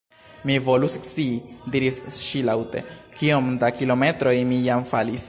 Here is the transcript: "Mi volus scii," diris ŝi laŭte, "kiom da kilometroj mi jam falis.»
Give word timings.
"Mi 0.49 0.53
volus 0.67 0.93
scii," 1.07 1.35
diris 1.75 2.01
ŝi 2.23 2.43
laŭte, 2.49 2.81
"kiom 3.21 3.53
da 3.65 3.73
kilometroj 3.81 4.37
mi 4.53 4.63
jam 4.71 4.89
falis.» 4.95 5.17